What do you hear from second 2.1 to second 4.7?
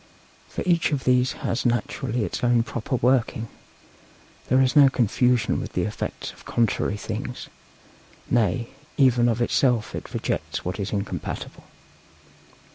its own proper working; there